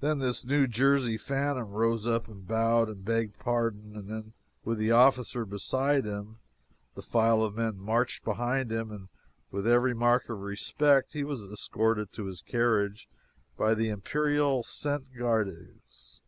Then 0.00 0.20
this 0.20 0.42
New 0.46 0.66
Jersey 0.66 1.18
phantom 1.18 1.68
rose 1.72 2.06
up 2.06 2.28
and 2.28 2.48
bowed 2.48 2.88
and 2.88 3.04
begged 3.04 3.38
pardon, 3.38 4.08
then 4.08 4.32
with 4.64 4.78
the 4.78 4.90
officer 4.90 5.44
beside 5.44 6.06
him, 6.06 6.38
the 6.94 7.02
file 7.02 7.42
of 7.42 7.54
men 7.54 7.76
marching 7.78 8.24
behind 8.24 8.72
him, 8.72 8.90
and 8.90 9.08
with 9.50 9.66
every 9.66 9.92
mark 9.92 10.30
of 10.30 10.40
respect, 10.40 11.12
he 11.12 11.24
was 11.24 11.44
escorted 11.44 12.10
to 12.14 12.24
his 12.24 12.40
carriage 12.40 13.06
by 13.58 13.74
the 13.74 13.90
imperial 13.90 14.62
Cent 14.62 15.12
Gardes! 15.14 16.20